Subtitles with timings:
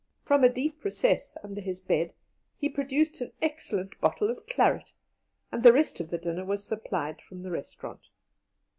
[0.25, 2.15] From a deep recess under his bed
[2.57, 4.93] he produced an excellent bottle of claret,
[5.51, 8.09] and the rest of the dinner was supplied from the restaurant.